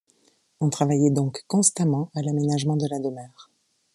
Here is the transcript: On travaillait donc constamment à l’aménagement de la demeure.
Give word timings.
On 0.61 0.71
travaillait 0.71 1.11
donc 1.11 1.43
constamment 1.45 2.09
à 2.15 2.23
l’aménagement 2.23 2.75
de 2.75 2.87
la 2.89 2.97
demeure. 2.97 3.51